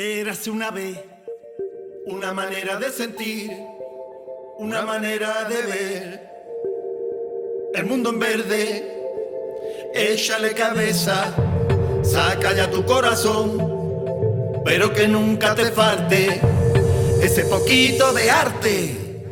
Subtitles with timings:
[0.00, 0.96] Érase una vez,
[2.06, 3.50] una manera de sentir,
[4.58, 6.30] una manera de ver
[7.74, 9.02] el mundo en verde.
[9.92, 11.34] Échale cabeza,
[12.04, 13.58] saca ya tu corazón,
[14.64, 16.42] pero que nunca te falte
[17.20, 19.24] ese poquito de arte.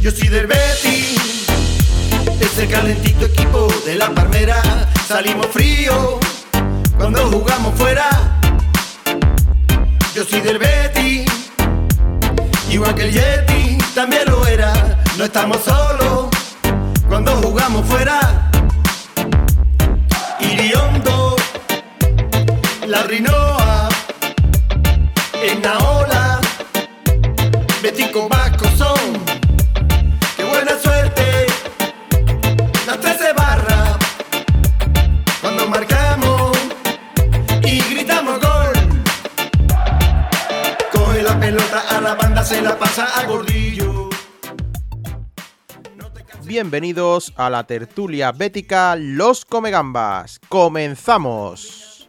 [0.00, 1.46] Yo soy del Betis,
[2.40, 4.62] ese calentito equipo de la palmera.
[5.08, 6.20] Salimos frío
[6.96, 8.25] cuando jugamos fuera
[10.16, 11.26] yo soy del Betty,
[12.70, 14.72] igual que el Yeti, también lo era.
[15.18, 16.30] No estamos solos
[17.06, 18.50] cuando jugamos fuera.
[20.40, 21.36] Iriondo,
[22.86, 23.90] la Rinoa,
[25.34, 26.40] en la ola,
[27.82, 29.22] Betty con Vasco son.
[30.34, 31.46] Qué buena suerte,
[46.56, 50.40] Bienvenidos a la tertulia bética Los Comegambas.
[50.48, 52.08] ¡Comenzamos!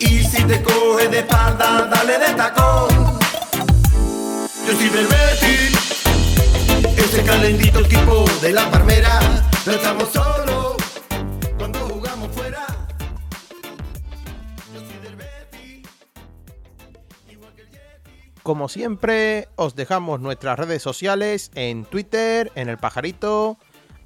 [0.00, 2.88] Y si te coge de espalda, dale de tacón.
[4.66, 6.02] Yo soy del Betis,
[6.96, 9.20] ese calentito tipo de la palmera.
[9.64, 10.59] No estamos solos
[18.50, 23.58] Como siempre, os dejamos nuestras redes sociales en Twitter, en el pajarito,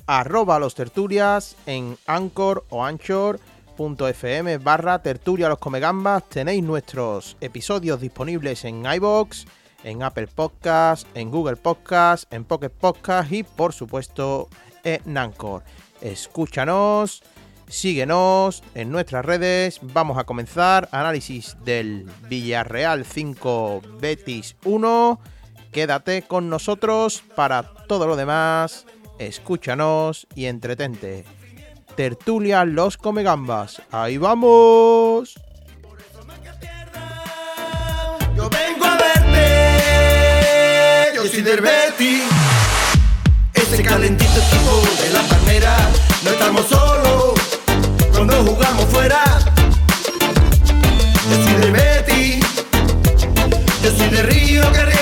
[0.06, 6.28] arroba los tertulias, en Anchor o Anchor.fm barra tertulia los comegambas.
[6.28, 9.46] Tenéis nuestros episodios disponibles en iBox,
[9.82, 14.50] en Apple Podcast, en Google Podcast, en Pocket Podcast y por supuesto
[14.82, 15.62] en Anchor.
[16.02, 17.22] Escúchanos,
[17.68, 19.80] síguenos en nuestras redes.
[19.82, 25.20] Vamos a comenzar análisis del Villarreal 5 Betis 1.
[25.72, 28.86] Quédate con nosotros para todo lo demás.
[29.18, 31.24] Escúchanos y entretente.
[31.96, 33.82] Tertulia Los Comegambas.
[33.90, 35.34] Ahí vamos.
[38.36, 39.40] Yo vengo a verte,
[41.14, 42.24] yo soy del Betis,
[43.54, 45.76] ese calentito equipo de la palmera.
[46.24, 46.93] No estamos solos
[48.26, 49.22] cuando jugamos fuera.
[51.30, 52.44] Yo soy del Betis,
[53.82, 54.93] yo soy de Río que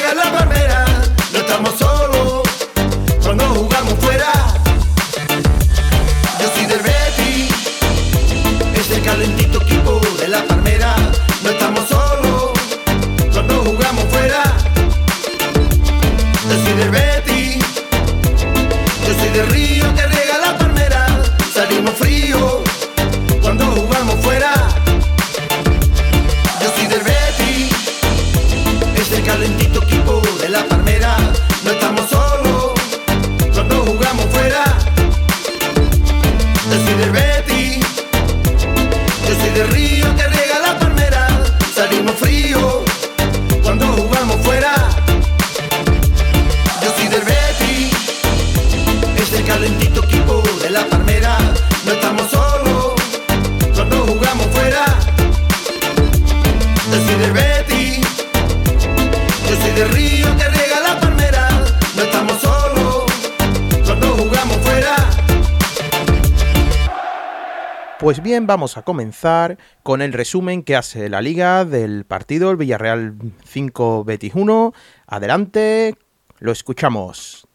[68.47, 73.15] Vamos a comenzar con el resumen que hace la liga del partido, el Villarreal
[73.45, 74.73] 5 Betis 1.
[75.07, 75.95] Adelante,
[76.39, 77.47] lo escuchamos.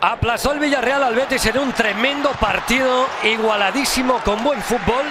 [0.00, 5.04] Aplazó el Villarreal al Betis en un tremendo partido, igualadísimo, con buen fútbol,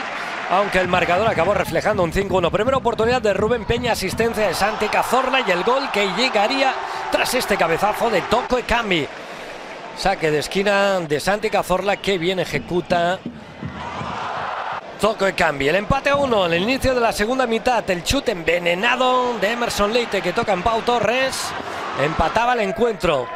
[0.52, 2.52] aunque el marcador acabó reflejando un 5-1.
[2.52, 6.74] Primera oportunidad de Rubén Peña, asistencia de Santi Cazorla y el gol que llegaría
[7.12, 9.08] tras este cabezazo de Toco Ekambi.
[9.98, 13.20] Saque de esquina de Santi Cazorla que bien ejecuta
[15.00, 15.68] Toco Ekambi.
[15.68, 17.88] El empate a uno en el inicio de la segunda mitad.
[17.90, 21.38] El chute envenenado de Emerson Leite que toca en Pau Torres.
[22.02, 23.28] Empataba el encuentro.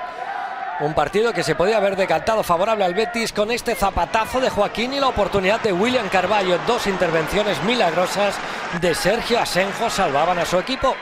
[0.80, 4.94] Un partido que se podía haber decantado favorable al Betis con este zapatazo de Joaquín
[4.94, 6.58] y la oportunidad de William Carballo.
[6.68, 8.36] Dos intervenciones milagrosas
[8.80, 10.96] de Sergio Asenjo salvaban a su equipo.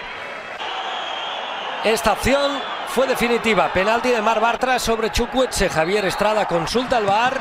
[1.84, 2.54] Esta acción
[2.90, 3.72] fue definitiva.
[3.74, 5.70] Penalti de Mar Bartra sobre Chukwueze.
[5.70, 7.40] Javier Estrada consulta al VAR.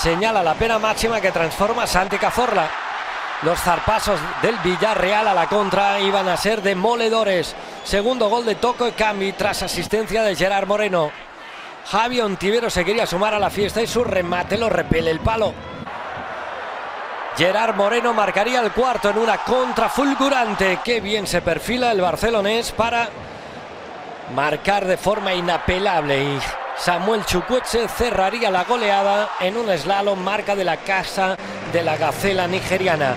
[0.00, 2.68] Señala la pena máxima que transforma Santi Cazorla.
[3.42, 7.54] Los zarpazos del Villarreal a la contra iban a ser demoledores.
[7.84, 11.10] Segundo gol de Toco Ekambi tras asistencia de Gerard Moreno.
[11.90, 15.52] Javi Ontivero se quería sumar a la fiesta y su remate lo repele el palo.
[17.36, 20.78] Gerard Moreno marcaría el cuarto en una contra fulgurante.
[20.82, 23.10] Qué bien se perfila el barcelonés para
[24.34, 26.22] marcar de forma inapelable.
[26.22, 26.38] Y
[26.76, 31.36] Samuel Chukwueze cerraría la goleada en un slalom marca de la casa
[31.72, 33.14] de la gacela nigeriana.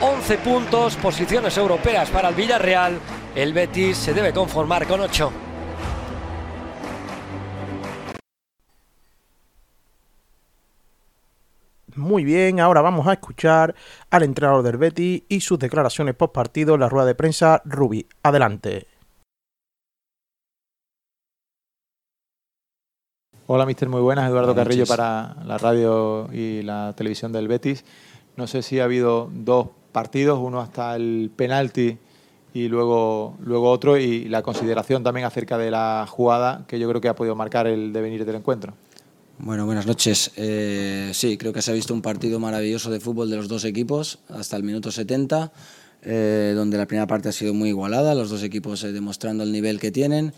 [0.00, 2.98] 11 puntos, posiciones europeas para el Villarreal.
[3.34, 5.32] El Betis se debe conformar con 8.
[11.96, 13.76] Muy bien, ahora vamos a escuchar
[14.10, 17.62] al entrenador del Betis y sus declaraciones post partido en la rueda de prensa.
[17.64, 18.88] Rubi, adelante.
[23.46, 24.30] Hola, mister, muy buenas.
[24.30, 27.84] Eduardo Carrillo para la radio y la televisión del Betis.
[28.36, 31.98] No sé si ha habido dos partidos, uno hasta el penalti
[32.54, 37.02] y luego, luego otro, y la consideración también acerca de la jugada que yo creo
[37.02, 38.72] que ha podido marcar el devenir del encuentro.
[39.38, 40.30] Bueno, buenas noches.
[40.36, 43.66] Eh, sí, creo que se ha visto un partido maravilloso de fútbol de los dos
[43.66, 45.52] equipos hasta el minuto 70,
[46.00, 49.52] eh, donde la primera parte ha sido muy igualada, los dos equipos eh, demostrando el
[49.52, 50.32] nivel que tienen.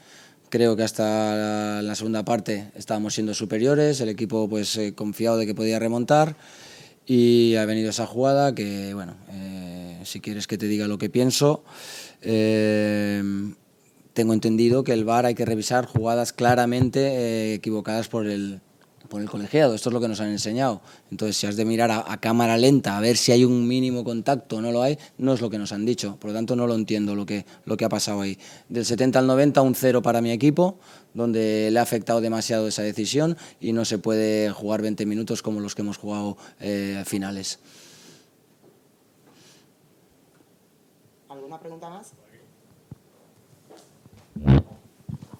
[0.56, 5.54] Creo que hasta la, segunda parte estábamos siendo superiores, el equipo pues confiado de que
[5.54, 6.34] podía remontar
[7.04, 9.16] y ha venido esa jugada que, bueno,
[10.04, 11.62] si quieres que te diga lo que pienso,
[12.22, 13.52] tengo
[14.32, 18.62] entendido que el VAR hay que revisar jugadas claramente equivocadas por el,
[19.08, 20.80] por el colegiado, esto es lo que nos han enseñado.
[21.10, 24.56] Entonces, si has de mirar a, cámara lenta a ver si hay un mínimo contacto
[24.56, 26.16] o no lo hay, no es lo que nos han dicho.
[26.20, 28.38] Por lo tanto, no lo entiendo lo que, lo que ha pasado ahí.
[28.68, 30.78] Del 70 al 90, un cero para mi equipo,
[31.14, 35.60] donde le ha afectado demasiado esa decisión y no se puede jugar 20 minutos como
[35.60, 37.58] los que hemos jugado eh, finales.
[41.28, 42.12] ¿Alguna pregunta más?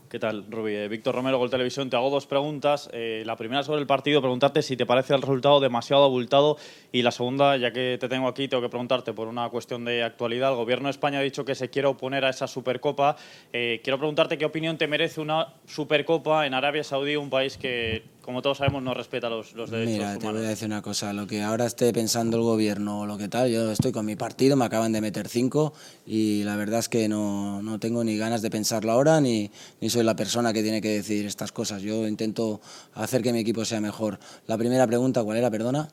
[0.09, 0.73] ¿Qué tal, Rubí?
[0.73, 1.91] Eh, Víctor Romero, Gol Televisión.
[1.91, 2.89] Te hago dos preguntas.
[2.93, 6.59] Eh, la primera sobre el partido, preguntarte si te parece el resultado demasiado abultado.
[6.93, 10.05] Y la segunda, ya que te tengo aquí, tengo que preguntarte por una cuestión de
[10.05, 10.51] actualidad.
[10.51, 13.17] El Gobierno de España ha dicho que se quiere oponer a esa Supercopa.
[13.53, 18.05] Eh, quiero preguntarte qué opinión te merece una Supercopa en Arabia Saudí, un país que
[18.27, 20.23] como todos sabemos, no respeta los, los derechos Mira, humanos.
[20.25, 21.13] te voy a decir una cosa.
[21.13, 24.17] Lo que ahora esté pensando el gobierno o lo que tal, yo estoy con mi
[24.17, 25.73] partido, me acaban de meter cinco
[26.07, 29.51] y la verdad es que no, no tengo ni ganas de pensarlo ahora ni,
[29.81, 31.83] ni soy la persona que tiene que decir estas cosas.
[31.83, 32.61] Yo intento
[32.95, 34.19] hacer que mi equipo sea mejor.
[34.47, 35.51] La primera pregunta, ¿cuál era?
[35.51, 35.89] Perdona.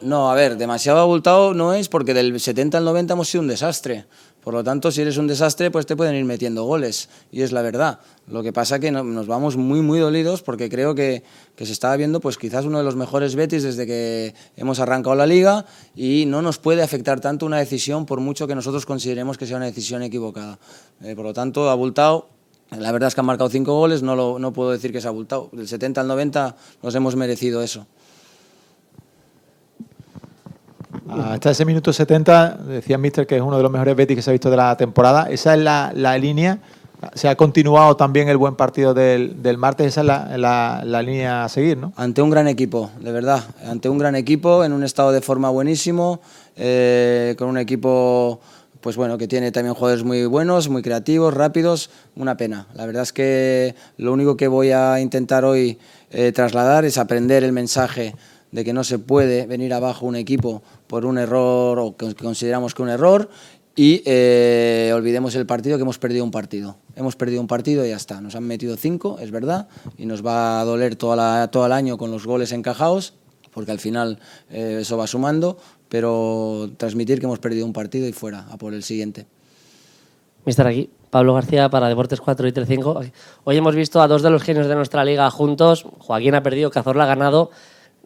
[0.00, 3.48] No, a ver, demasiado abultado no es porque del 70 al 90 hemos sido un
[3.48, 4.06] desastre.
[4.48, 7.10] Por lo tanto, si eres un desastre, pues te pueden ir metiendo goles.
[7.30, 7.98] Y es la verdad.
[8.28, 11.22] Lo que pasa es que nos vamos muy, muy dolidos porque creo que,
[11.58, 15.26] se estaba viendo pues quizás uno de los mejores Betis desde que hemos arrancado la
[15.26, 19.46] liga y no nos puede afectar tanto una decisión por mucho que nosotros consideremos que
[19.46, 20.58] sea una decisión equivocada.
[21.02, 22.30] Eh, por lo tanto, abultado,
[22.70, 25.08] la verdad es que han marcado cinco goles, no, lo, no puedo decir que se
[25.08, 25.50] ha abultado.
[25.52, 27.86] Del 70 al 90 nos hemos merecido eso.
[31.10, 34.30] Hasta ese minuto 70, decía Mister que es uno de los mejores Betis que se
[34.30, 35.28] ha visto de la temporada.
[35.30, 36.58] Esa es la, la línea.
[37.14, 39.86] Se ha continuado también el buen partido del, del martes.
[39.86, 41.92] Esa es la, la, la, línea a seguir, ¿no?
[41.96, 43.42] Ante un gran equipo, de verdad.
[43.64, 46.20] Ante un gran equipo, en un estado de forma buenísimo,
[46.56, 48.40] eh, con un equipo
[48.80, 52.68] pues bueno, que tiene también jugadores muy buenos, muy creativos, rápidos, una pena.
[52.74, 55.78] La verdad es que lo único que voy a intentar hoy
[56.10, 58.14] eh, trasladar es aprender el mensaje
[58.52, 62.74] de que no se puede venir abajo un equipo por un error o que consideramos
[62.74, 63.28] que un error
[63.78, 66.78] y eh, olvidemos el partido que hemos perdido un partido.
[66.96, 68.20] Hemos perdido un partido y ya está.
[68.20, 71.70] Nos han metido cinco, es verdad, y nos va a doler toda la, todo el
[71.70, 73.14] año con los goles encajados,
[73.52, 74.18] porque al final
[74.50, 78.74] eh, eso va sumando, pero transmitir que hemos perdido un partido y fuera, a por
[78.74, 79.26] el siguiente.
[80.44, 83.00] Mister aquí, Pablo García para Deportes 4 y 35.
[83.44, 85.86] Hoy hemos visto a dos de los genios de nuestra liga juntos.
[85.98, 87.50] Joaquín ha perdido, Cazorla ha ganado.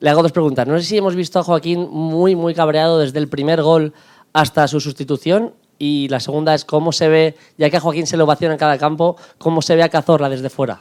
[0.02, 0.66] Le hago dos preguntas.
[0.66, 3.94] No sé si hemos visto a Joaquín muy, muy cabreado desde el primer gol
[4.32, 5.54] hasta su sustitución.
[5.78, 8.58] Y la segunda es cómo se ve, ya que a Joaquín se lo ovaciona en
[8.58, 10.80] cada campo, cómo se ve a Cazorla desde fuera.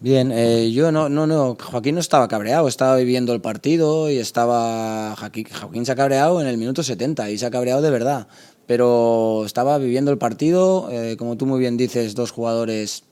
[0.00, 4.18] Bien, eh, yo no, no, no, Joaquín no estaba cabreado, estaba viviendo el partido y
[4.18, 5.16] estaba.
[5.18, 8.28] Joaquín, Joaquín se ha cabreado en el minuto 70 y se ha cabreado de verdad,
[8.66, 13.04] pero estaba viviendo el partido, eh, como tú muy bien dices, dos jugadores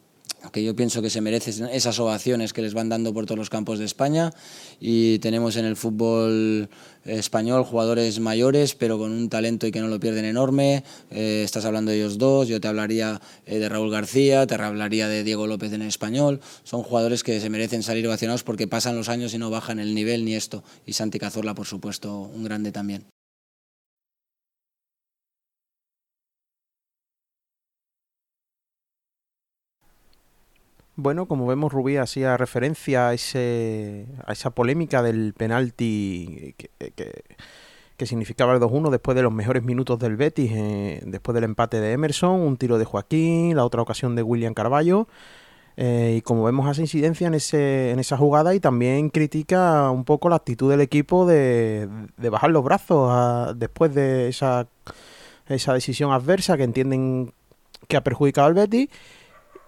[0.52, 3.50] que yo pienso que se merecen esas ovaciones que les van dando por todos los
[3.50, 4.32] campos de España.
[4.80, 6.68] Y tenemos en el fútbol
[7.04, 10.84] español jugadores mayores pero con un talento y que no lo pierden enorme.
[11.10, 12.48] Eh, estás hablando de ellos dos.
[12.48, 16.40] Yo te hablaría eh, de Raúl García te hablaría de Diego López en español.
[16.64, 19.94] Son jugadores que se merecen salir ovacionados porque pasan los años y no bajan el
[19.94, 20.62] nivel ni esto.
[20.86, 23.06] Y Santi Cazorla por supuesto un grande también
[31.00, 36.70] Bueno, como vemos, Rubí hacía referencia a, ese, a esa polémica del penalti que,
[37.96, 41.80] que, significaba el 2-1 después de los mejores minutos del Betis, eh, después del empate
[41.80, 45.06] de Emerson, un tiro de Joaquín, la otra ocasión de William Carballo.
[45.76, 50.04] Eh, y como vemos, hace incidencia en, ese, en esa jugada y también critica un
[50.04, 54.66] poco la actitud del equipo de, bajar los brazos después de esa,
[55.46, 57.32] esa decisión adversa que entienden
[57.86, 58.88] que ha perjudicado al Betis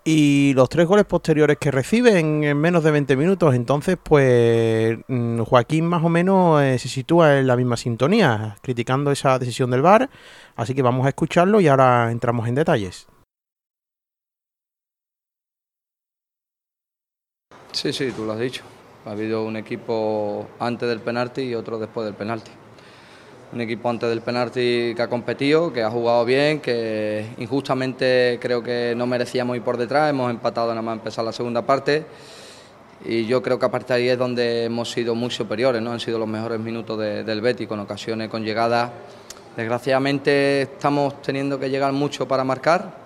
[0.04, 3.54] y los tres goles posteriores que reciben en menos de 20 minutos.
[3.54, 9.11] Entonces, pues mm, Joaquín más o menos eh, se sitúa en la misma sintonía, criticando
[9.11, 10.09] esa decisión del VAR.
[10.57, 13.07] Así que vamos a escucharlo y ahora entramos en detalles.
[17.73, 18.64] Sí, sí, tú lo has dicho.
[19.07, 22.50] Ha habido un equipo antes del penalti y otro después del penalti
[23.52, 28.62] un equipo antes del penalti que ha competido, que ha jugado bien, que injustamente creo
[28.62, 32.04] que no merecíamos ir por detrás, hemos empatado nada más empezar la segunda parte
[33.04, 35.92] y yo creo que a partir de ahí es donde hemos sido muy superiores, ¿no?
[35.92, 38.90] han sido los mejores minutos del Betis, con ocasiones, con llegadas.
[39.57, 43.00] Desgraciadamente estamos teniendo que llegar mucho para marcar,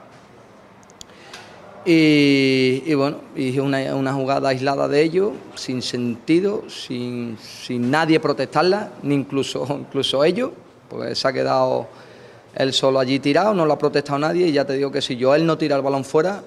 [1.84, 8.92] y, bueno, y una, una, jugada aislada de ellos, sin sentido, sin, sin, nadie protestarla,
[9.02, 10.50] ni incluso, incluso ellos,
[10.88, 11.86] pues se ha quedado
[12.54, 15.16] él solo allí tirado, no lo ha protestado nadie y ya te digo que si
[15.16, 16.42] yo él no tira el balón fuera,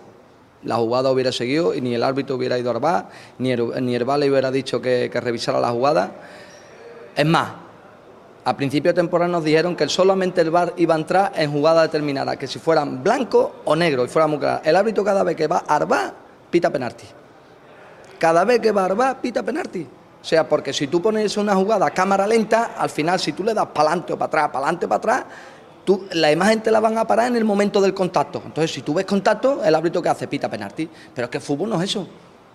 [0.63, 3.98] la jugada hubiera seguido y ni el árbitro hubiera ido a Arbar, ni el, ni
[3.98, 6.12] le hubiera dicho que, que revisara la jugada.
[7.15, 7.51] Es más,
[8.48, 11.82] a principio de temporada nos dijeron que solamente el VAR iba a entrar en jugada
[11.82, 14.62] determinada, que si fueran blanco o negro y fuera muy claro.
[14.63, 16.13] El árbitro cada vez que va a Arba,
[16.50, 17.04] pita penalti.
[18.18, 19.86] Cada vez que va a Arba, pita penalti.
[20.22, 23.44] O sea, porque si tú pones una jugada a cámara lenta, al final si tú
[23.44, 25.25] le das para adelante o para atrás, para adelante o para atrás,
[25.84, 28.42] tú, la imagen te la van a parar en el momento del contacto.
[28.46, 30.89] Entonces, si tú ves contacto, el árbitro que hace pita penalti.
[31.13, 32.08] Pero es que el fútbol no es eso.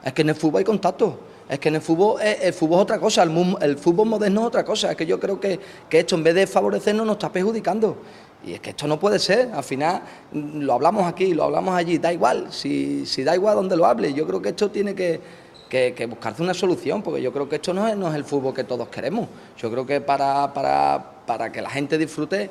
[0.02, 1.18] Es que en el fútbol hay contacto.
[1.48, 4.46] Es que en el fútbol, eh, el fútbol es otra cosa, el, fútbol moderno es
[4.46, 4.90] otra cosa.
[4.90, 5.58] Es que yo creo que,
[5.90, 7.96] esto en vez de favorecernos nos está perjudicando.
[8.44, 9.50] Y es que esto no puede ser.
[9.52, 12.48] Al final mm, lo hablamos aquí, lo hablamos allí, da igual.
[12.50, 14.12] Si, si da igual donde lo hable.
[14.12, 15.20] Yo creo que esto tiene que,
[15.68, 18.54] que, buscarse una solución, porque yo creo que esto no es, no es el fútbol
[18.54, 19.28] que todos queremos.
[19.58, 22.50] Yo creo que para, para, para que la gente disfrute,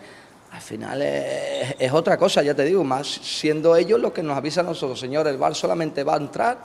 [0.52, 4.38] al final es, es, otra cosa, ya te digo, más siendo ellos los que nos
[4.38, 6.58] avisan a nosotros, señor, el bar solamente va a entrar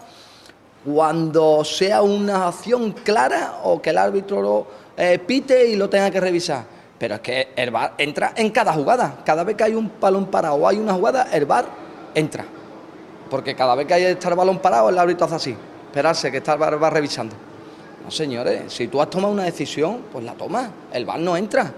[0.86, 4.66] cuando sea una acción clara o que el árbitro lo
[4.96, 6.64] eh, pite y lo tenga que revisar.
[6.96, 9.18] Pero es que el VAR entra en cada jugada.
[9.24, 11.66] Cada vez que hay un balón parado o hay una jugada, el VAR
[12.14, 12.44] entra.
[13.28, 15.56] Porque cada vez que hay estar el balón parado, el árbitro hace así.
[15.86, 17.34] Esperarse que está el VAR va revisando.
[18.04, 20.70] No, señores, si tú has tomado una decisión, pues la tomas.
[20.92, 21.72] El VAR no entra.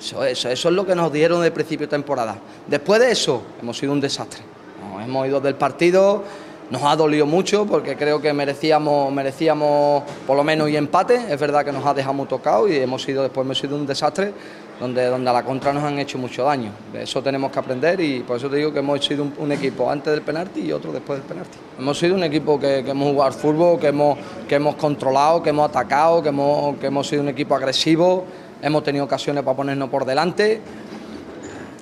[0.00, 2.36] Eso es lo que nos dieron de principio de temporada.
[2.66, 4.42] Después de eso, hemos sido un desastre.
[4.82, 6.24] Nos hemos ido del partido
[6.70, 11.16] nos ha dolido mucho porque creo que merecíamos, merecíamos por lo menos y empate.
[11.28, 13.86] Es verdad que nos ha dejado muy tocado y hemos sido, después hemos sido un
[13.86, 14.32] desastre
[14.80, 16.70] donde, donde a la contra nos han hecho mucho daño.
[16.92, 19.90] De eso tenemos que aprender y por eso te digo que hemos sido un, equipo
[19.90, 21.58] antes del penalti y otro después del penalti.
[21.78, 24.18] Hemos sido un equipo que, hemos jugado al fútbol, que hemos,
[24.48, 28.24] que hemos controlado, que hemos atacado, que hemos, que hemos sido un equipo agresivo,
[28.62, 30.60] hemos tenido ocasiones para ponernos por delante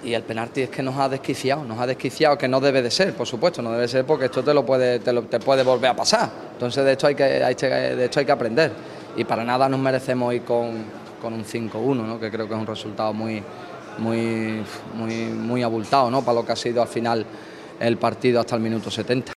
[0.04, 2.90] y el penalti es que nos ha desquiciado, nos ha desquiciado, que no debe de
[2.90, 5.90] ser, por supuesto, no debe ser porque esto te lo puede, te, te puede volver
[5.90, 6.30] a pasar.
[6.52, 8.72] Entonces de esto hay que, de esto hay que aprender.
[9.16, 10.84] Y para nada nos merecemos ir con,
[11.20, 12.18] con un 5-1, ¿no?
[12.18, 13.42] que creo que es un resultado muy,
[13.98, 14.62] muy,
[14.94, 16.22] muy, muy abultado ¿no?
[16.22, 17.24] para lo que ha sido al final
[17.78, 19.32] el partido hasta el minuto 70.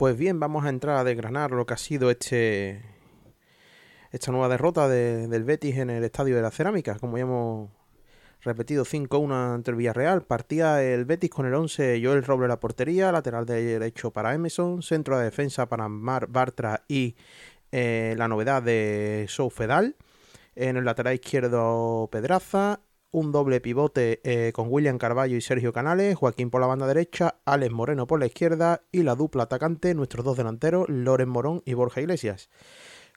[0.00, 2.82] Pues bien, vamos a entrar a desgranar lo que ha sido este
[4.10, 6.98] esta nueva derrota del Betis en el Estadio de la Cerámica.
[6.98, 7.68] Como ya hemos
[8.40, 10.22] repetido, 5-1 ante el Villarreal.
[10.22, 15.18] Partía el Betis con el 11 Joel Roble la portería, lateral derecho para Emerson, centro
[15.18, 17.14] de defensa para Mar Bartra y
[17.70, 19.96] eh, la novedad de Soufedal.
[20.56, 22.80] En el lateral izquierdo Pedraza,
[23.12, 27.36] un doble pivote eh, con William Carballo y Sergio Canales, Joaquín por la banda derecha,
[27.44, 31.74] Alex Moreno por la izquierda y la dupla atacante, nuestros dos delanteros, Loren Morón y
[31.74, 32.50] Borja Iglesias.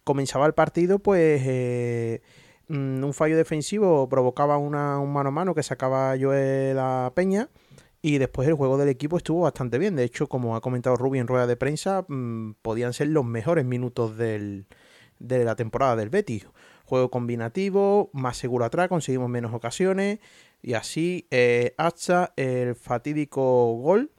[0.04, 2.22] Comenzaba el partido, pues eh,
[2.68, 7.50] mm, un fallo defensivo provocaba una, un mano a mano que sacaba Joel a Peña.
[8.06, 9.96] Y después el juego del equipo estuvo bastante bien.
[9.96, 13.64] De hecho, como ha comentado Rubi en rueda de prensa, mm, podían ser los mejores
[13.64, 14.66] minutos de
[15.20, 16.46] la temporada del Betis
[16.94, 20.20] Juego combinativo, más seguro atrás, conseguimos menos ocasiones.
[20.62, 24.12] Y así eh, hasta el fatídico gol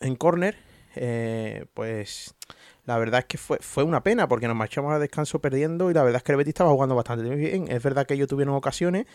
[0.00, 0.56] en córner
[0.96, 2.34] eh, pues
[2.84, 5.94] la verdad es que fue, fue una pena porque nos marchamos a descanso perdiendo y
[5.94, 7.70] la verdad es que el Betis estaba jugando bastante bien.
[7.70, 9.06] Es verdad que ellos tuvieron ocasiones,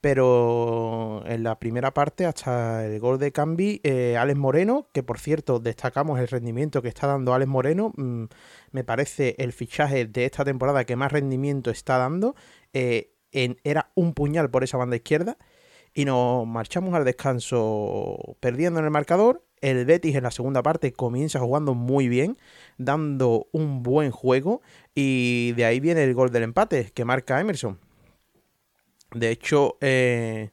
[0.00, 5.18] pero en la primera parte, hasta el gol de Cambi, eh, Alex Moreno, que por
[5.18, 8.24] cierto destacamos el rendimiento que está dando Alex Moreno, mm,
[8.72, 12.34] me parece el fichaje de esta temporada que más rendimiento está dando,
[12.72, 15.36] eh, era un puñal por esa banda izquierda
[15.94, 19.42] y nos marchamos al descanso perdiendo en el marcador.
[19.62, 22.36] El Betis en la segunda parte comienza jugando muy bien,
[22.76, 24.60] dando un buen juego
[24.94, 27.78] y de ahí viene el gol del empate que marca Emerson.
[29.12, 30.50] De hecho, eh,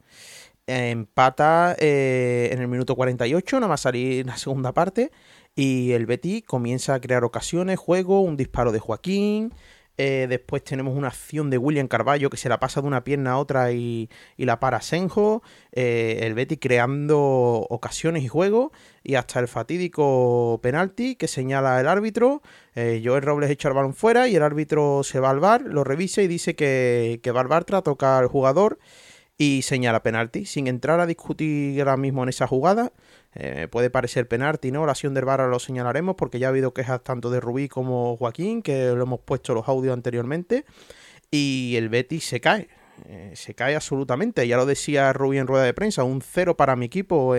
[0.68, 5.12] empata eh, en el minuto 48, nada más salir la segunda parte.
[5.56, 9.54] Y el Betty comienza a crear ocasiones, juego, un disparo de Joaquín.
[9.98, 13.34] Eh, después tenemos una acción de William Carballo que se la pasa de una pierna
[13.34, 15.44] a otra y, la para Senjo.
[15.72, 18.72] el Betty creando ocasiones y juego.
[19.04, 22.42] Y hasta el fatídico penalti que señala el árbitro.
[22.76, 26.22] Joel Robles echa el balón fuera y el árbitro se va al bar, lo revisa
[26.22, 28.80] y dice que, que Barbartra toca al jugador
[29.44, 30.46] y señala penalti.
[30.46, 32.94] Sin entrar a discutir ahora mismo en esa jugada,
[33.36, 34.86] eh, puede parecer penalti, ¿no?
[34.86, 38.16] La acción del VAR lo señalaremos porque ya ha habido quejas tanto de Rubí como
[38.18, 40.66] Joaquín, que lo hemos puesto los audios anteriormente,
[41.30, 42.70] y el Betis se cae.
[43.06, 46.76] Eh, se cae absolutamente, ya lo decía Rubí en rueda de prensa, un cero para
[46.76, 47.36] mi equipo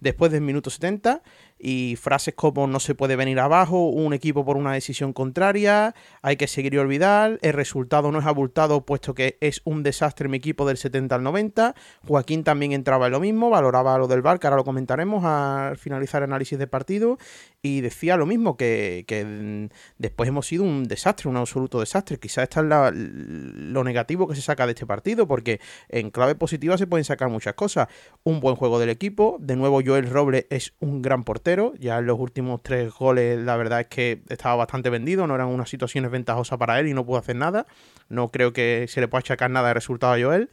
[0.00, 1.22] después del minuto 70
[1.58, 6.36] y frases como no se puede venir abajo, un equipo por una decisión contraria, hay
[6.36, 10.36] que seguir y olvidar, el resultado no es abultado puesto que es un desastre mi
[10.36, 11.74] equipo del 70 al 90,
[12.06, 15.76] Joaquín también entraba en lo mismo, valoraba lo del bar, que ahora lo comentaremos al
[15.78, 17.18] finalizar el análisis de partido,
[17.62, 22.44] y decía lo mismo, que, que después hemos sido un desastre, un absoluto desastre, quizás
[22.44, 26.86] esta es lo negativo que se saca de este partido, porque en clave positiva se
[26.86, 27.88] pueden sacar muchas cosas,
[28.24, 31.45] un buen juego del equipo, de nuevo Joel Roble es un gran portero,
[31.78, 35.48] ya en los últimos tres goles, la verdad es que estaba bastante vendido, no eran
[35.48, 37.66] unas situaciones ventajosas para él y no pudo hacer nada.
[38.08, 40.50] No creo que se le pueda achacar nada de resultado a Joel.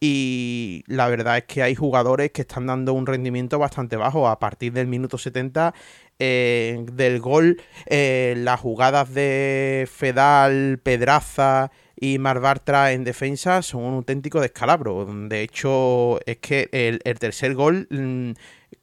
[0.00, 4.28] Y la verdad es que hay jugadores que están dando un rendimiento bastante bajo.
[4.28, 5.74] A partir del minuto 70
[6.20, 13.94] eh, del gol, eh, las jugadas de Fedal, Pedraza y Marbartra en defensa son un
[13.94, 15.04] auténtico descalabro.
[15.04, 17.88] De hecho, es que el, el tercer gol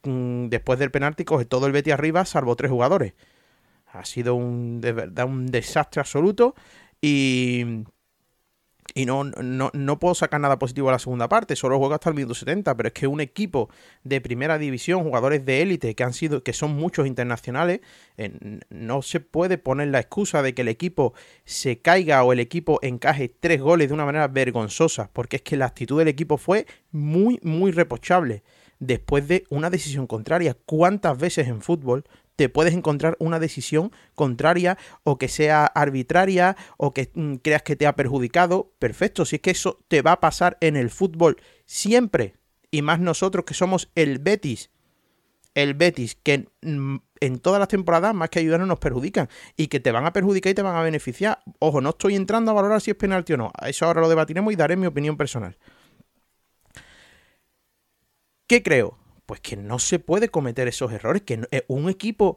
[0.06, 3.14] mm, después del penalti coge todo el Betty arriba, salvo tres jugadores.
[3.86, 6.54] Ha sido un, de verdad un desastre absoluto
[7.00, 7.84] y,
[8.94, 12.08] y no, no, no, puedo sacar nada positivo a la segunda parte, solo juego hasta
[12.08, 13.68] el minuto 70, pero es que un equipo
[14.04, 17.80] de primera división, jugadores de élite que han sido, que son muchos internacionales,
[18.70, 21.14] no se puede poner la excusa de que el equipo
[21.44, 25.56] se caiga o el equipo encaje tres goles de una manera vergonzosa, porque es que
[25.56, 28.42] la actitud del equipo fue muy, muy reprochable
[28.78, 30.56] después de una decisión contraria.
[30.66, 32.04] ¿Cuántas veces en fútbol
[32.36, 37.76] te puedes encontrar una decisión contraria o que sea arbitraria o que mm, creas que
[37.76, 38.72] te ha perjudicado?
[38.78, 42.34] Perfecto, si es que eso te va a pasar en el fútbol siempre.
[42.70, 44.70] Y más nosotros que somos el Betis.
[45.54, 49.28] El Betis, que mm, en todas las temporadas, más que ayudarnos, nos perjudican.
[49.56, 51.40] Y que te van a perjudicar y te van a beneficiar.
[51.58, 53.52] Ojo, no estoy entrando a valorar si es penalti o no.
[53.64, 55.56] Eso ahora lo debatiremos y daré mi opinión personal.
[58.46, 58.98] ¿Qué creo?
[59.26, 62.36] Pues que no se puede cometer esos errores, que un equipo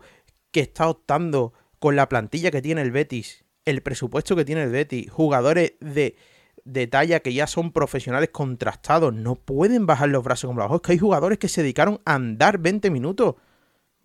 [0.52, 4.72] que está optando con la plantilla que tiene el Betis, el presupuesto que tiene el
[4.72, 6.15] Betis, jugadores de,
[6.65, 10.78] de talla que ya son profesionales contrastados, no pueden bajar los brazos como abajo.
[10.78, 13.36] Es que hay jugadores que se dedicaron a andar 20 minutos.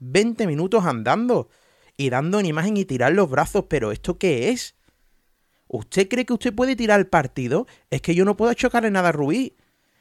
[0.01, 1.49] 20 minutos andando
[1.97, 4.75] y dando en imagen y tirar los brazos, pero ¿esto qué es?
[5.69, 7.67] ¿Usted cree que usted puede tirar el partido?
[7.91, 9.57] Es que yo no puedo chocarle nada a Rubí.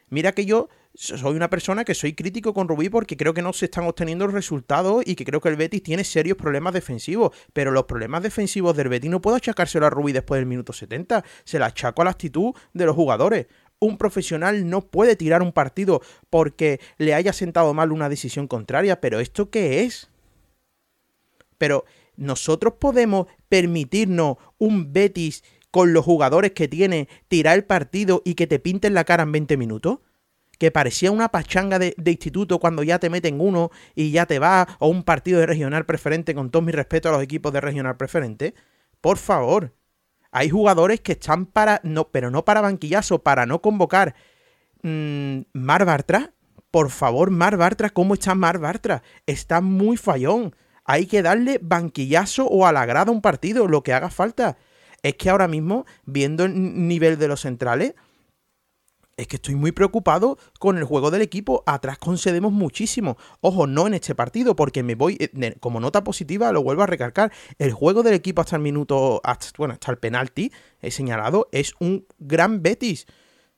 [0.09, 3.51] Mira que yo soy una persona que soy crítico con Rubí porque creo que no
[3.51, 7.35] se están obteniendo resultados y que creo que el Betis tiene serios problemas defensivos.
[7.51, 11.23] Pero los problemas defensivos del Betis no puedo achacárselo a Rubí después del minuto 70.
[11.43, 13.47] Se la achaco a la actitud de los jugadores.
[13.79, 19.01] Un profesional no puede tirar un partido porque le haya sentado mal una decisión contraria.
[19.01, 20.09] Pero ¿esto qué es?
[21.57, 28.35] Pero nosotros podemos permitirnos un Betis con los jugadores que tiene tirar el partido y
[28.35, 29.99] que te pinten la cara en 20 minutos
[30.63, 34.65] que parecía una pachanga de, instituto cuando ya te meten uno y ya te va,
[34.79, 37.97] o un partido de regional preferente, con todo mi respeto a los equipos de regional
[37.97, 38.53] preferente.
[39.01, 39.73] Por favor,
[40.31, 44.15] hay jugadores que están para, no, pero no para banquillazo, para no convocar.
[44.83, 46.31] Mm, Mar Bartra,
[46.71, 49.03] por favor, Mar Bartra, ¿cómo está Mar Bartra?
[49.25, 50.55] Está muy fallón.
[50.85, 54.55] Hay que darle banquillazo o a grada un partido, lo que haga falta.
[55.01, 57.95] Es que ahora mismo, viendo el nivel de los centrales,
[59.17, 61.63] es que estoy muy preocupado con el juego del equipo.
[61.65, 63.17] Atrás concedemos muchísimo.
[63.41, 66.87] Ojo, no en este partido, porque me voy, eh, como nota positiva, lo vuelvo a
[66.87, 67.31] recalcar.
[67.59, 71.73] El juego del equipo hasta el minuto, hasta, bueno, hasta el penalti, he señalado, es
[71.79, 73.05] un gran Betis.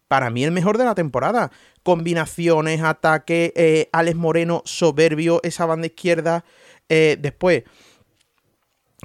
[0.07, 1.51] Para mí el mejor de la temporada.
[1.83, 6.45] Combinaciones, ataque, eh, Alex Moreno soberbio, esa banda izquierda.
[6.89, 7.63] Eh, después,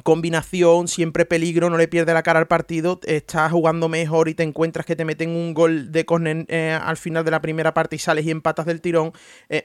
[0.02, 4.42] combinación, siempre peligro, no le pierde la cara al partido, estás jugando mejor y te
[4.42, 7.96] encuentras que te meten un gol de córner eh, al final de la primera parte
[7.96, 9.12] y sales y empatas del tirón.
[9.48, 9.64] Eh,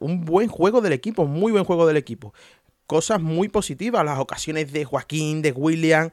[0.00, 2.34] un buen juego del equipo, muy buen juego del equipo.
[2.86, 6.10] Cosas muy positivas, las ocasiones de Joaquín, de William,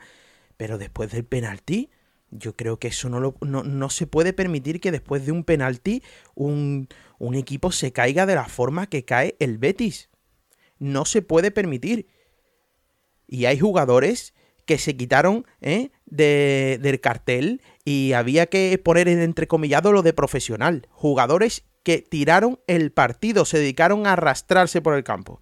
[0.58, 1.90] pero después del penalti,
[2.32, 6.04] yo creo que eso no, lo, no, se puede permitir que después de un penalti
[6.36, 6.88] un,
[7.18, 10.10] un equipo se caiga de la forma que cae el Betis.
[10.78, 12.08] No se puede permitir.
[13.30, 14.34] Y hay jugadores
[14.66, 15.92] que se quitaron ¿eh?
[16.08, 20.88] del cartel y había que poner en entrecomillado lo de profesional.
[20.90, 25.40] Jugadores que tiraron el partido, se dedicaron a arrastrarse por el campo.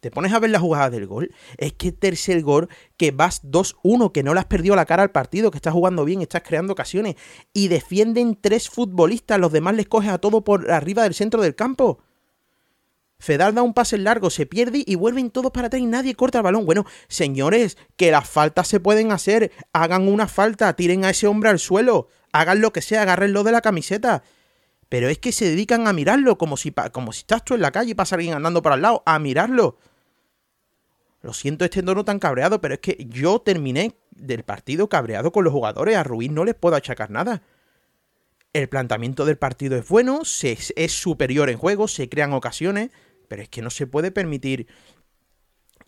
[0.00, 1.32] Te pones a ver la jugada del gol.
[1.58, 5.10] Es que tercer gol, que vas 2-1, que no le has perdido la cara al
[5.10, 7.16] partido, que estás jugando bien, estás creando ocasiones.
[7.52, 11.54] Y defienden tres futbolistas, los demás les coges a todo por arriba del centro del
[11.54, 11.98] campo.
[13.20, 16.38] Fedal da un pase largo, se pierde y vuelven todos para atrás y nadie corta
[16.38, 16.64] el balón.
[16.64, 19.52] Bueno, señores, que las faltas se pueden hacer.
[19.74, 23.52] Hagan una falta, tiren a ese hombre al suelo, hagan lo que sea, agárrenlo de
[23.52, 24.22] la camiseta.
[24.88, 27.70] Pero es que se dedican a mirarlo como si, como si estás tú en la
[27.70, 29.76] calle y pasa alguien andando por al lado, a mirarlo.
[31.20, 35.44] Lo siento este tono tan cabreado, pero es que yo terminé del partido cabreado con
[35.44, 35.96] los jugadores.
[35.96, 37.42] A Ruiz no les puedo achacar nada.
[38.54, 42.90] El planteamiento del partido es bueno, es superior en juego, se crean ocasiones,
[43.30, 44.66] pero es que no se puede permitir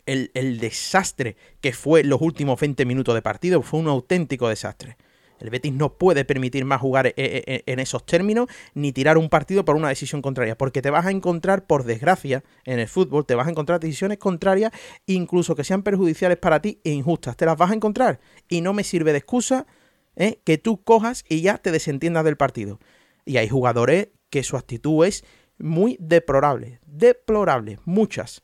[0.07, 3.63] el, desastre que fue los últimos 20 minutos de partido.
[3.63, 4.97] Fue un auténtico desastre.
[5.41, 9.19] El Betis no puede permitir más jugar e, e, e, en esos términos ni tirar
[9.19, 12.87] un partido por una decisión contraria, porque te vas a encontrar, por desgracia, en el
[12.87, 14.71] fútbol, te vas a encontrar decisiones contrarias,
[15.07, 17.37] incluso que sean perjudiciales para ti e injustas.
[17.37, 19.67] Te las vas a encontrar y no me sirve de excusa
[20.15, 20.39] ¿eh?
[20.45, 22.79] que tú cojas y ya te desentiendas del partido.
[23.25, 25.25] Y hay jugadores que su actitud es
[25.63, 28.43] muy deplorable, deplorable, muchas.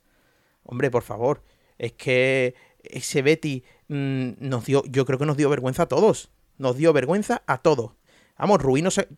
[0.64, 1.42] Hombre, por favor,
[1.78, 6.30] es que ese Betty mm, nos dio, yo creo que nos dio vergüenza a todos,
[6.56, 7.92] nos dio vergüenza a todos.
[8.38, 9.08] Vamos, Rubí no se...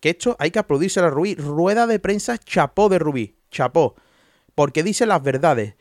[0.00, 1.36] Que esto hay que aplaudirse a Rubí.
[1.36, 3.94] Rueda de prensa chapó de Rubí, chapó.
[4.54, 5.76] Porque dice las verdades.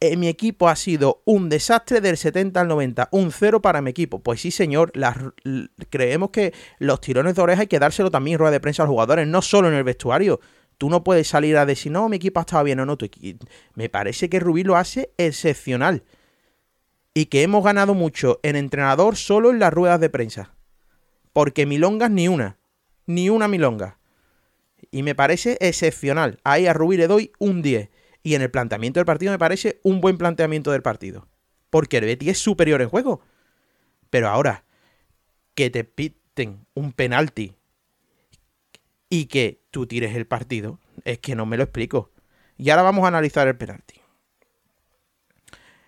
[0.00, 3.90] Eh, mi equipo ha sido un desastre del 70 al 90, un cero para mi
[3.90, 4.20] equipo.
[4.20, 4.90] Pues sí, señor,
[5.90, 8.94] creemos que los tirones de oreja hay que dárselo también rueda de prensa a los
[8.94, 10.40] jugadores, no solo en el vestuario.
[10.82, 12.98] Tú no puedes salir a decir, no, mi equipo ha estado bien o no.
[13.76, 16.02] Me parece que Rubí lo hace excepcional.
[17.14, 20.56] Y que hemos ganado mucho en entrenador solo en las ruedas de prensa.
[21.32, 22.58] Porque milongas ni una.
[23.06, 24.00] Ni una milonga.
[24.90, 26.40] Y me parece excepcional.
[26.42, 27.88] Ahí a Rubí le doy un 10.
[28.24, 31.28] Y en el planteamiento del partido me parece un buen planteamiento del partido.
[31.70, 33.20] Porque el Betty es superior en juego.
[34.10, 34.64] Pero ahora,
[35.54, 37.54] que te piten un penalti
[39.12, 40.78] y que tú tires el partido.
[41.04, 42.10] Es que no me lo explico.
[42.56, 44.00] Y ahora vamos a analizar el penalti.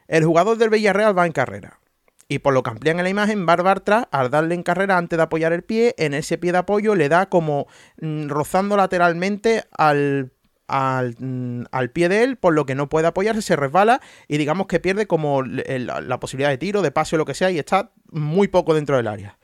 [0.08, 1.80] El jugador del Villarreal va en carrera.
[2.28, 5.16] Y por lo que amplían en la imagen, Barbar tras, al darle en carrera antes
[5.16, 7.66] de apoyar el pie, en ese pie de apoyo le da como
[8.02, 10.34] mm, rozando lateralmente al,
[10.68, 14.36] al, mm, al, pie de él, por lo que no puede apoyarse, se resbala y
[14.36, 17.58] digamos que pierde como la posibilidad de tiro, de pase o lo que sea y
[17.58, 19.38] está muy poco dentro del área.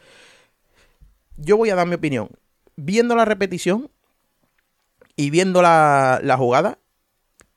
[1.38, 2.28] Yo voy a dar mi opinión
[2.76, 3.90] viendo la repetición
[5.16, 6.78] y viendo la, jugada,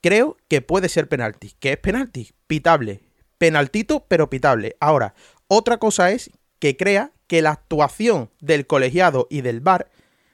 [0.01, 1.53] creo que puede ser penalti.
[1.59, 2.31] ¿Qué es penalti?
[2.47, 3.01] Pitable.
[3.37, 4.75] Penaltito, pero pitable.
[4.79, 5.13] Ahora,
[5.47, 9.89] otra cosa es que crea que la actuación del colegiado y del VAR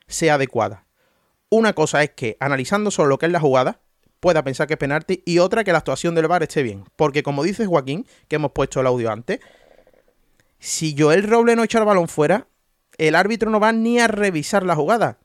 [0.07, 0.85] sea adecuada.
[1.49, 3.79] Una cosa es que, analizando solo lo que es la jugada,
[4.19, 6.83] pueda pensar que es penalti, y otra que la actuación del VAR esté bien.
[6.95, 9.39] Porque como dice Joaquín, que hemos puesto el audio antes,
[10.59, 12.47] si Joel Roble no echa el balón fuera,
[12.99, 15.19] el árbitro no va ni a revisar la jugada.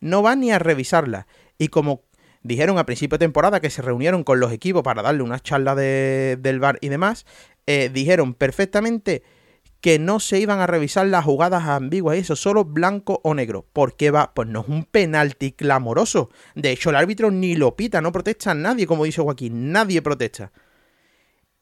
[0.00, 1.28] No va ni a revisarla.
[1.58, 2.02] Y como
[2.42, 5.74] dijeron a principio de temporada que se reunieron con los equipos para darle una charla
[5.76, 7.24] del bar y demás,
[7.66, 9.22] eh, dijeron perfectamente
[9.82, 13.66] que no se iban a revisar las jugadas ambiguas y eso, solo blanco o negro.
[13.72, 14.32] ¿Por qué va?
[14.32, 16.30] Pues no es un penalti clamoroso.
[16.54, 20.00] De hecho, el árbitro ni lo pita, no protesta a nadie, como dice Joaquín, nadie
[20.00, 20.52] protesta.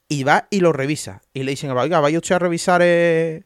[0.07, 1.23] Y va y lo revisa.
[1.33, 3.43] Y le dicen, oiga, vaya usted a revisar eh,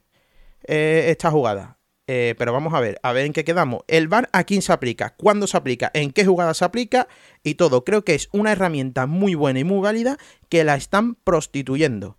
[0.67, 1.77] eh, esta jugada.
[2.07, 3.83] Eh, pero vamos a ver, a ver en qué quedamos.
[3.87, 7.07] El VAR a quién se aplica, cuándo se aplica, en qué jugada se aplica
[7.43, 7.83] y todo.
[7.83, 10.17] Creo que es una herramienta muy buena y muy válida
[10.49, 12.17] que la están prostituyendo.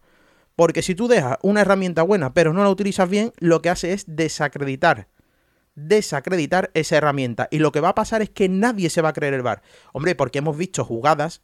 [0.57, 3.93] Porque si tú dejas una herramienta buena pero no la utilizas bien, lo que hace
[3.93, 5.09] es desacreditar
[5.77, 7.49] desacreditar esa herramienta.
[7.51, 9.63] Y lo que va a pasar es que nadie se va a creer el VAR.
[9.93, 11.43] Hombre, porque hemos visto jugadas,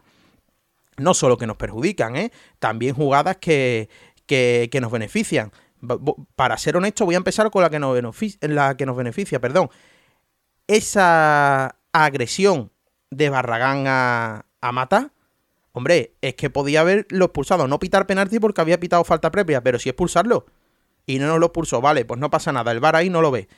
[0.96, 2.32] no solo que nos perjudican, ¿eh?
[2.58, 3.88] también jugadas que,
[4.26, 5.52] que, que nos benefician.
[6.36, 9.40] Para ser honesto, voy a empezar con la que nos beneficia, la que nos beneficia
[9.40, 9.68] perdón.
[10.68, 12.70] Esa agresión
[13.10, 15.12] de Barragán a, Mata,
[15.72, 17.66] hombre, es que podía haberlo expulsado.
[17.66, 20.46] No pitar penalti porque había pitado falta previa, pero sí expulsarlo.
[21.04, 22.70] Y no nos lo expulsó, vale, pues no pasa nada.
[22.70, 23.48] El VAR ahí no lo ve.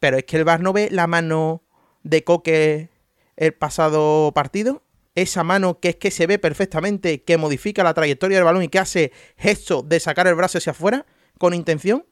[0.00, 1.62] Pero es que el VAR no ve la mano
[2.02, 2.88] de Coque
[3.36, 4.82] el pasado partido.
[5.14, 8.68] Esa mano que es que se ve perfectamente, que modifica la trayectoria del balón y
[8.68, 11.06] que hace gesto de sacar el brazo hacia afuera
[11.38, 12.04] con intención.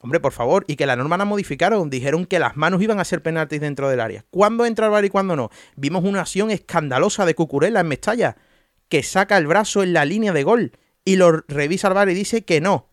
[0.00, 3.04] Hombre, por favor, y que la norma la modificaron, dijeron que las manos iban a
[3.04, 4.24] ser penaltis dentro del área.
[4.30, 5.50] ¿Cuándo entra el VAR y cuándo no?
[5.74, 8.36] Vimos una acción escandalosa de Cucurella en Mestalla,
[8.88, 10.72] que saca el brazo en la línea de gol
[11.04, 12.86] y lo revisa el VAR y dice que no.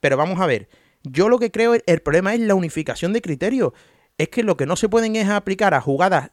[0.00, 0.68] Pero vamos a ver,
[1.02, 3.72] yo lo que creo, el problema es la unificación de criterios.
[4.16, 6.30] Es que lo que no se pueden es aplicar a jugadas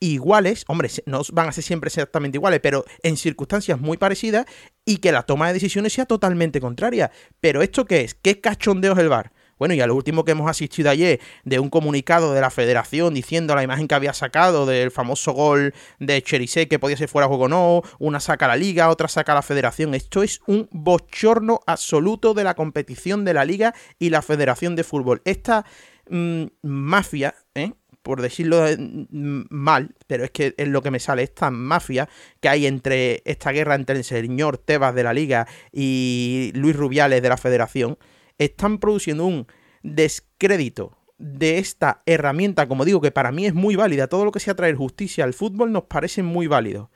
[0.00, 4.46] iguales, hombre, no van a ser siempre exactamente iguales, pero en circunstancias muy parecidas
[4.84, 7.10] y que la toma de decisiones sea totalmente contraria.
[7.40, 8.14] Pero ¿esto qué es?
[8.14, 9.32] ¿Qué cachondeo es el VAR?
[9.58, 13.12] Bueno, y a lo último que hemos asistido ayer de un comunicado de la federación
[13.12, 17.26] diciendo la imagen que había sacado del famoso gol de Cherise que podía ser fuera
[17.26, 19.94] de juego o no, una saca a la liga, otra saca a la federación.
[19.94, 24.84] Esto es un bochorno absoluto de la competición de la liga y la federación de
[24.84, 25.22] fútbol.
[25.24, 25.64] Esta
[26.08, 27.72] mm, mafia, ¿eh?
[28.08, 32.08] Por decirlo mm, mal, pero es que es lo que me sale, esta mafia
[32.40, 37.20] que hay entre esta guerra entre el señor Tebas de la liga y Luis Rubiales
[37.20, 37.98] de la federación,
[38.38, 39.46] están produciendo un
[39.82, 44.40] descrédito de esta herramienta, como digo, que para mí es muy válida, todo lo que
[44.40, 46.90] sea traer justicia al fútbol nos parece muy válido,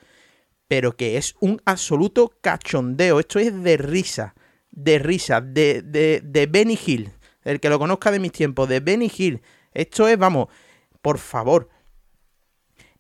[0.67, 4.35] pero que es un absoluto cachondeo, esto es de risa,
[4.71, 7.11] de risa, de, de, de Benny Hill,
[7.45, 9.43] el que lo conozca de mis tiempos, de Benny Hill,
[9.75, 10.49] esto es, vamos,
[11.03, 11.69] por favor,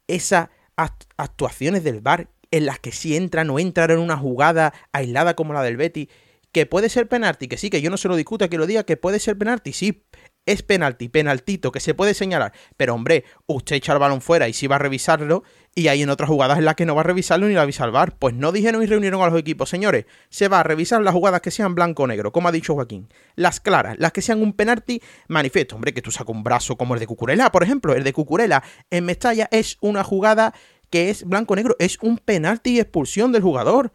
[0.07, 5.35] esas actuaciones del bar en las que si entran o entran en una jugada aislada
[5.35, 6.09] como la del Betty,
[6.53, 8.85] que puede ser penalti, que sí, que yo no se lo discuta que lo diga,
[8.85, 10.05] que puede ser penalti, sí,
[10.45, 12.53] es penalti, penaltito, que se puede señalar.
[12.77, 16.11] Pero hombre, usted echa el balón fuera y sí va a revisarlo, y hay en
[16.11, 18.19] otras jugadas en las que no va a revisarlo ni la va a salvar.
[18.19, 21.41] Pues no dijeron y reunieron a los equipos, señores, se va a revisar las jugadas
[21.41, 23.09] que sean blanco o negro, como ha dicho Joaquín.
[23.35, 25.77] Las claras, las que sean un penalti, manifiesto.
[25.77, 28.63] Hombre, que tú sacas un brazo como el de Cucurela, por ejemplo, el de Cucurela
[28.91, 30.53] en Mestalla es una jugada
[30.91, 33.93] que es blanco negro, es un penalti y expulsión del jugador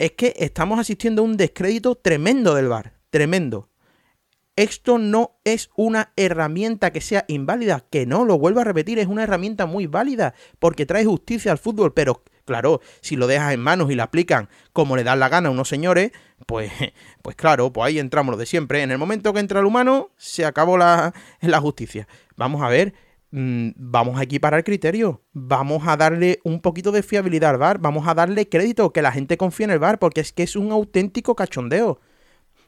[0.00, 3.68] es que estamos asistiendo a un descrédito tremendo del VAR, tremendo.
[4.56, 9.08] Esto no es una herramienta que sea inválida, que no, lo vuelvo a repetir, es
[9.08, 13.60] una herramienta muy válida porque trae justicia al fútbol, pero claro, si lo dejas en
[13.60, 16.12] manos y la aplican como le dan la gana a unos señores,
[16.46, 16.72] pues,
[17.22, 18.82] pues claro, pues ahí entramos lo de siempre.
[18.82, 22.08] En el momento que entra el humano, se acabó la, la justicia.
[22.36, 22.94] Vamos a ver,
[23.32, 27.78] Mm, vamos a equiparar el criterio, vamos a darle un poquito de fiabilidad al VAR,
[27.78, 30.56] vamos a darle crédito, que la gente confíe en el VAR, porque es que es
[30.56, 32.00] un auténtico cachondeo.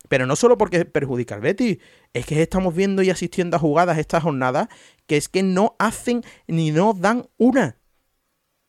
[0.08, 1.80] Pero no solo porque perjudica al Betty,
[2.12, 4.68] es que estamos viendo y asistiendo a jugadas esta jornada
[5.06, 7.78] que es que no hacen ni no dan una.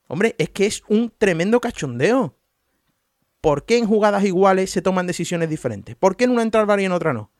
[0.08, 2.38] Hombre, es que es un tremendo cachondeo.
[3.42, 5.96] ¿Por qué en jugadas iguales se toman decisiones diferentes?
[5.96, 7.33] ¿Por qué en una entra el VAR y en otra no?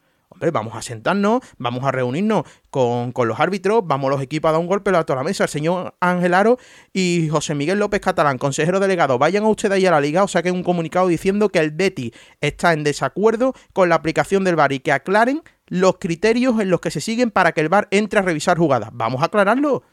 [0.52, 4.68] Vamos a sentarnos, vamos a reunirnos con, los árbitros, vamos los equipos a dar un
[4.68, 5.46] golpe a toda la mesa.
[5.46, 6.58] El señor Ángel Aro
[6.92, 10.28] y José Miguel López Catalán, consejero delegado, vayan a ustedes ahí a la liga o
[10.28, 14.72] saquen un comunicado diciendo que el Betty está en desacuerdo con la aplicación del VAR
[14.72, 18.20] y que aclaren los criterios en los que se siguen para que el VAR entre
[18.20, 18.90] a revisar jugadas.
[18.94, 19.84] Vamos a aclararlo.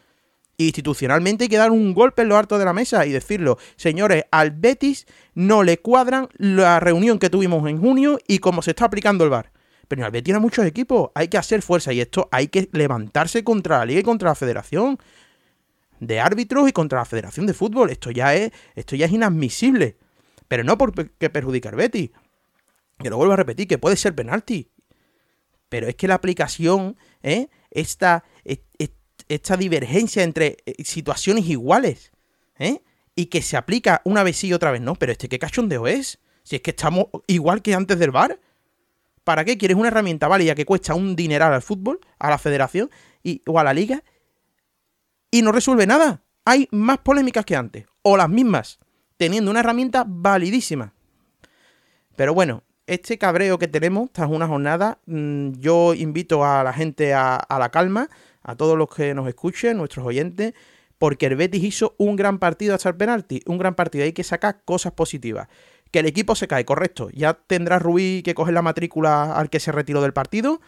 [0.58, 4.24] Institucionalmente hay que dar un golpe en lo alto de la mesa y decirlo, señores,
[4.30, 8.84] al Betis no le cuadran la reunión que tuvimos en junio y cómo se está
[8.84, 9.52] aplicando el VAR.
[9.90, 13.78] Pero Betis tiene muchos equipos, hay que hacer fuerza y esto hay que levantarse contra
[13.78, 15.00] la liga y contra la federación
[15.98, 17.90] de árbitros y contra la federación de fútbol.
[17.90, 19.96] Esto ya es, esto ya es inadmisible.
[20.46, 22.10] Pero no porque perjudique al Betis.
[23.00, 24.70] Que lo vuelvo a repetir, que puede ser penalti.
[25.68, 27.48] Pero es que la aplicación, ¿eh?
[27.72, 28.22] esta,
[29.26, 32.12] esta divergencia entre eh, situaciones iguales,
[32.60, 32.80] ¿eh?
[33.16, 34.94] y que se aplica una vez sí y otra vez no.
[34.94, 36.20] Pero este qué cachondeo es.
[36.44, 38.38] Si es que estamos igual que antes del bar.
[39.30, 42.90] ¿Para qué quieres una herramienta válida que cuesta un dineral al fútbol, a la federación
[43.22, 44.02] y, o a la liga?
[45.30, 46.24] Y no resuelve nada.
[46.44, 48.80] Hay más polémicas que antes, o las mismas,
[49.18, 50.94] teniendo una herramienta validísima.
[52.16, 57.14] Pero bueno, este cabreo que tenemos tras una jornada, mm, yo invito a la gente
[57.14, 58.08] a, la calma,
[58.42, 60.54] a todos los que nos escuchen, nuestros oyentes,
[60.98, 64.24] porque el Betis hizo un gran partido hasta el penalti, un gran partido, hay que
[64.24, 65.46] sacar cosas positivas.
[65.90, 67.10] Que el equipo se cae, correcto.
[67.12, 70.60] Ya tendrá Rubí que coger la matrícula al que se retiró del partido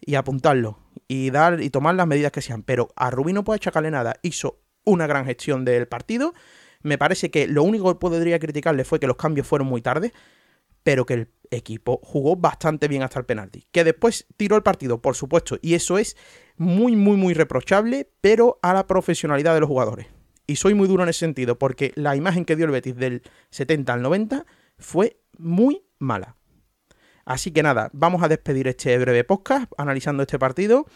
[0.00, 0.78] y apuntarlo.
[1.06, 2.62] y dar y tomar las medidas que sean.
[2.62, 4.16] Pero a Rubí no puede achacarle nada.
[4.22, 6.34] Hizo una gran gestión del partido.
[6.82, 10.12] Me parece que lo único que podría criticarle fue que los cambios fueron muy tarde,
[10.82, 13.66] pero que el equipo jugó bastante bien hasta el penalti.
[13.70, 16.16] Que después tiró el partido, por supuesto, y eso es
[16.56, 20.06] muy, muy, muy reprochable, pero a la profesionalidad de los jugadores.
[20.46, 23.22] Y soy muy duro en ese sentido, porque la imagen que dio el Betis del
[23.50, 24.46] 70 al 90
[24.80, 26.36] fue muy mala.
[27.24, 30.86] Así que nada, vamos a despedir este breve podcast analizando este partido.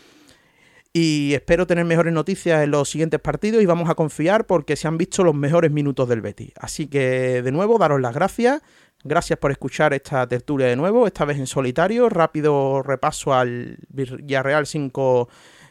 [0.93, 4.87] Y espero tener mejores noticias en los siguientes partidos y vamos a confiar porque se
[4.87, 6.53] han visto los mejores minutos del Betis.
[6.57, 8.63] Así que de nuevo, daros las gracias.
[9.03, 12.09] Gracias por escuchar esta tertulia de nuevo, esta vez en solitario.
[12.09, 15.29] Rápido repaso al Villarreal 5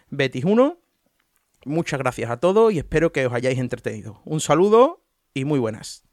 [0.09, 0.77] Betis 1.
[1.65, 4.21] Muchas gracias a todos y espero que os hayáis entretenido.
[4.25, 6.03] Un saludo y muy buenas.